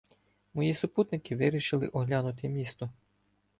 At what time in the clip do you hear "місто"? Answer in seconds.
2.49-2.89